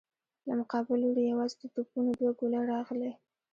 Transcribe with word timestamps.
له 0.47 0.53
مقابل 0.61 0.97
لورې 1.03 1.23
يواځې 1.31 1.55
د 1.59 1.65
توپونو 1.73 2.09
دوې 2.19 2.31
ګولۍ 2.39 2.61
راغلې. 2.73 3.11